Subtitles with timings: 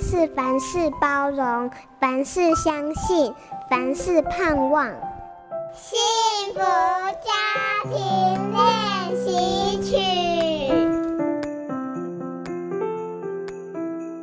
[0.00, 3.32] 是凡事包容，凡事相信，
[3.70, 4.86] 凡事盼望。
[5.74, 5.98] 幸
[6.54, 7.32] 福家
[7.84, 7.94] 庭
[8.52, 9.96] 练习曲。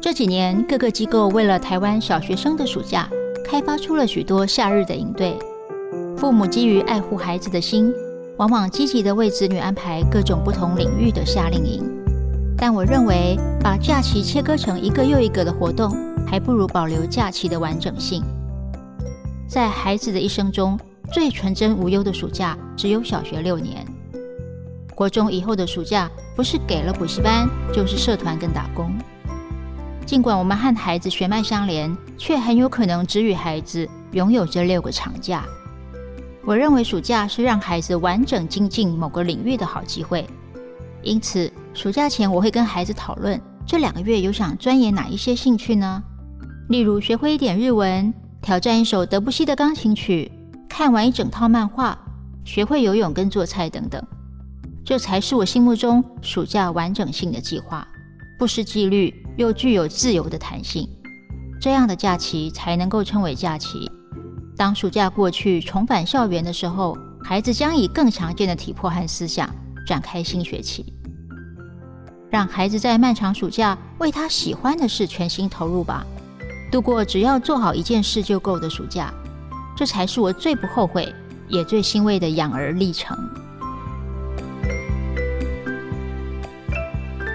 [0.01, 3.07] 这几年，各个机构为了台湾小学生的暑假，
[3.45, 5.37] 开发出了许多夏日的营队。
[6.17, 7.93] 父母基于爱护孩子的心，
[8.37, 11.92] 往往积极地为子女安排各种不同领域的夏令营。
[12.65, 15.93] 但我认为，把假期切割成一个又一个的活动，
[16.25, 18.23] 还不如保留假期的完整性。
[19.49, 20.79] 在孩子的一生中，
[21.11, 23.85] 最纯真无忧的暑假只有小学六年。
[24.95, 28.95] 国中以后的暑假，不是给了补习班，就是社团跟打工。
[30.05, 35.43] 尽管我们和孩子血脉相连，却很有可能只与孩子拥有这六个长假。
[36.45, 40.25] 我认为暑假是让孩子完整精进某个领域的好机会，
[41.01, 46.01] 因此暑假前我会跟孩子讨论这两个月有想钻研哪一些兴趣呢？
[46.69, 50.31] 例如学会一点日文，挑战一首德布西的钢琴曲。
[50.69, 51.97] 看完一整套漫画，
[52.43, 54.01] 学会游泳跟做菜等等，
[54.83, 57.87] 这才是我心目中暑假完整性的计划，
[58.39, 60.87] 不失纪律又具有自由的弹性。
[61.61, 63.89] 这样的假期才能够称为假期。
[64.57, 69.49] 当暑假过去，重返校园的时候，孩子将以更强健的体魄和思想
[69.85, 70.85] 展开新学期。
[72.33, 76.03] 让孩子在漫长暑假为他喜欢的事全心投入吧，
[76.71, 79.13] 度过只要做好一件事就够的暑假。
[79.75, 81.13] 这才是我最不后悔，
[81.47, 83.15] 也最欣慰的养儿历程。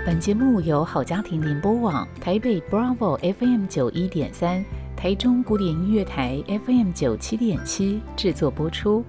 [0.04, 4.64] 本节目由好家庭联播网、台北 Bravo FM 九一点三、
[4.96, 9.04] 台中古典音乐台 FM 九七点七制作播出。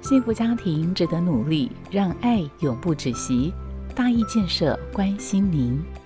[0.00, 3.52] 幸福家庭值得努力，让爱永不止息。
[3.94, 6.03] 大义建设关心您。